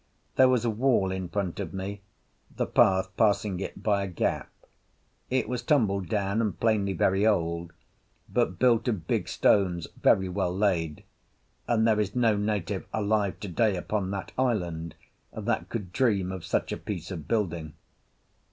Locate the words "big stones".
9.07-9.85